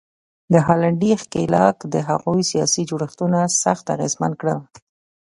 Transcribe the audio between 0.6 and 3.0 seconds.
هالنډي ښکېلاک د هغوی سیاسي